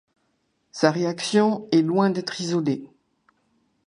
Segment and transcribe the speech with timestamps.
[0.71, 2.89] Sa réaction est loin d’être isolée.